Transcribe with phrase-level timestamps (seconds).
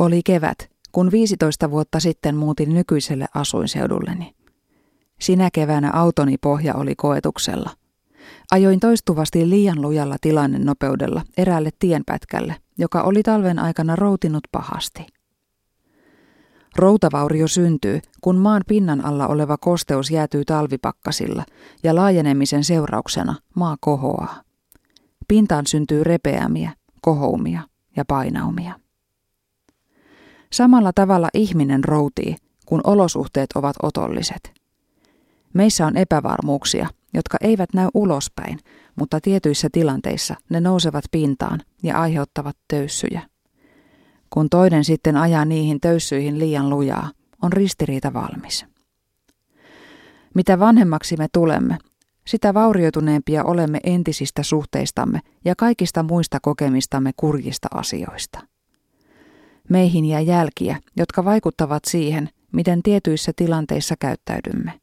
[0.00, 4.34] Oli kevät, kun 15 vuotta sitten muutin nykyiselle asuinseudulleni.
[5.20, 7.70] Sinä keväänä autoni pohja oli koetuksella.
[8.50, 15.06] Ajoin toistuvasti liian lujalla tilannenopeudella eräälle tienpätkälle, joka oli talven aikana routinut pahasti.
[16.76, 21.44] Routavaurio syntyy, kun maan pinnan alla oleva kosteus jäätyy talvipakkasilla
[21.82, 24.42] ja laajenemisen seurauksena maa kohoaa.
[25.28, 26.72] Pintaan syntyy repeämiä,
[27.02, 27.62] kohoumia
[27.96, 28.85] ja painaumia.
[30.52, 32.36] Samalla tavalla ihminen routii,
[32.66, 34.52] kun olosuhteet ovat otolliset.
[35.54, 38.58] Meissä on epävarmuuksia, jotka eivät näy ulospäin,
[38.96, 43.22] mutta tietyissä tilanteissa ne nousevat pintaan ja aiheuttavat töyssyjä.
[44.30, 47.10] Kun toinen sitten ajaa niihin töyssyihin liian lujaa,
[47.42, 48.66] on ristiriita valmis.
[50.34, 51.78] Mitä vanhemmaksi me tulemme,
[52.26, 58.40] sitä vaurioituneempia olemme entisistä suhteistamme ja kaikista muista kokemistamme kurjista asioista.
[59.68, 64.80] Meihin jää jälkiä, jotka vaikuttavat siihen, miten tietyissä tilanteissa käyttäydymme.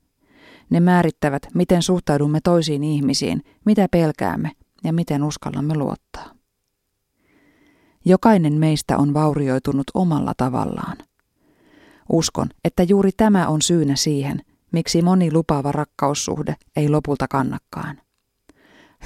[0.70, 4.52] Ne määrittävät, miten suhtaudumme toisiin ihmisiin, mitä pelkäämme
[4.84, 6.32] ja miten uskallamme luottaa.
[8.06, 10.98] Jokainen meistä on vaurioitunut omalla tavallaan.
[12.12, 18.02] Uskon, että juuri tämä on syynä siihen, miksi moni lupaava rakkaussuhde ei lopulta kannakkaan.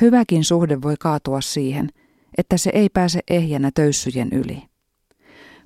[0.02, 1.90] Hyväkin suhde voi kaatua siihen,
[2.38, 4.64] että se ei pääse ehjänä töyssyjen yli.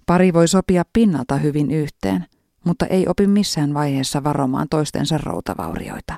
[0.06, 2.26] Pari voi sopia pinnalta hyvin yhteen,
[2.66, 6.18] mutta ei opi missään vaiheessa varomaan toistensa routavaurioita.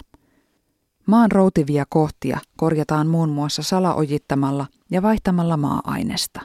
[1.08, 6.42] Maan routivia kohtia korjataan muun muassa salaojittamalla ja vaihtamalla maa-ainesta.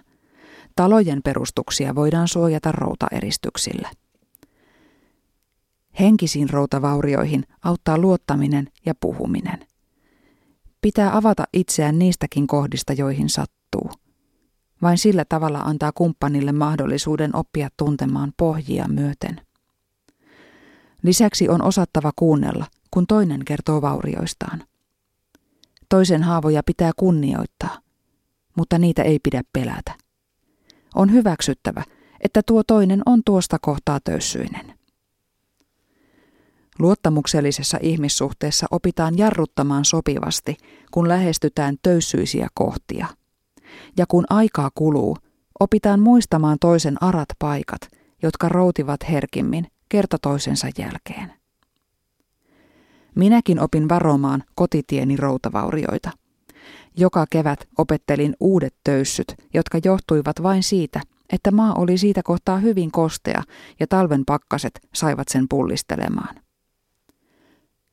[0.76, 3.90] Talojen perustuksia voidaan suojata routaeristyksillä.
[6.00, 9.66] Henkisiin routavaurioihin auttaa luottaminen ja puhuminen.
[10.80, 13.90] Pitää avata itseään niistäkin kohdista, joihin sattuu.
[14.82, 19.40] Vain sillä tavalla antaa kumppanille mahdollisuuden oppia tuntemaan pohjia myöten.
[21.02, 24.64] Lisäksi on osattava kuunnella, kun toinen kertoo vaurioistaan.
[25.88, 27.78] Toisen haavoja pitää kunnioittaa,
[28.56, 29.94] mutta niitä ei pidä pelätä.
[30.94, 31.84] On hyväksyttävä,
[32.20, 34.78] että tuo toinen on tuosta kohtaa töyssyinen.
[36.78, 40.56] Luottamuksellisessa ihmissuhteessa opitaan jarruttamaan sopivasti,
[40.90, 43.06] kun lähestytään töyssyisiä kohtia.
[43.96, 45.16] Ja kun aikaa kuluu,
[45.60, 47.80] opitaan muistamaan toisen arat paikat,
[48.22, 51.32] jotka routivat herkimmin kerta toisensa jälkeen.
[53.14, 56.10] Minäkin opin varomaan kotitieni routavaurioita.
[56.96, 61.00] Joka kevät opettelin uudet töyssyt, jotka johtuivat vain siitä,
[61.32, 63.42] että maa oli siitä kohtaa hyvin kostea
[63.80, 66.34] ja talven pakkaset saivat sen pullistelemaan.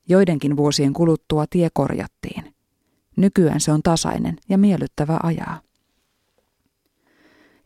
[0.08, 2.54] Joidenkin vuosien kuluttua tie korjattiin.
[3.16, 5.60] Nykyään se on tasainen ja miellyttävä ajaa.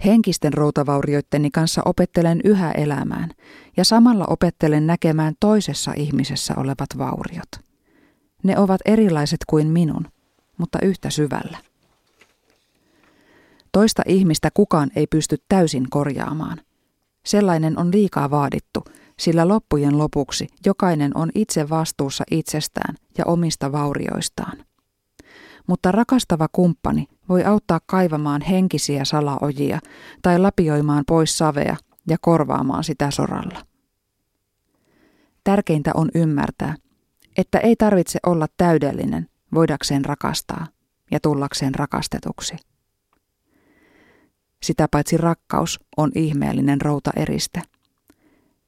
[0.05, 3.31] Henkisten routavaurioitteni kanssa opettelen yhä elämään
[3.77, 7.49] ja samalla opettelen näkemään toisessa ihmisessä olevat vauriot.
[8.43, 10.09] Ne ovat erilaiset kuin minun,
[10.59, 11.59] mutta yhtä syvällä.
[13.73, 16.61] Toista ihmistä kukaan ei pysty täysin korjaamaan.
[17.25, 18.85] Sellainen on liikaa vaadittu,
[19.19, 24.65] sillä loppujen lopuksi jokainen on itse vastuussa itsestään ja omista vaurioistaan.
[25.71, 29.79] Mutta rakastava kumppani voi auttaa kaivamaan henkisiä salaojia
[30.23, 31.77] tai lapioimaan pois savea
[32.09, 33.59] ja korvaamaan sitä soralla.
[35.45, 36.75] Tärkeintä on ymmärtää,
[37.37, 40.67] että ei tarvitse olla täydellinen voidakseen rakastaa
[41.11, 42.57] ja tullakseen rakastetuksi.
[44.63, 47.63] Sitä paitsi rakkaus on ihmeellinen routaeriste.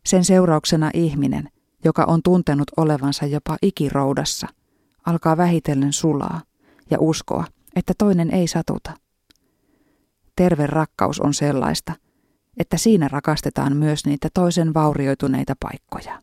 [0.07, 1.49] Sen seurauksena ihminen,
[1.85, 4.47] joka on tuntenut olevansa jopa ikiroudassa,
[5.07, 6.41] alkaa vähitellen sulaa
[6.93, 7.45] ja uskoa,
[7.77, 8.93] että toinen ei satuta.
[10.37, 11.93] Terve rakkaus on sellaista,
[12.57, 16.23] että siinä rakastetaan myös niitä toisen vaurioituneita paikkoja.